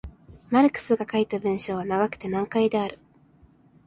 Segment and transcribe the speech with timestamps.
[0.49, 2.97] マルクスが書いた文章は長くて難解である。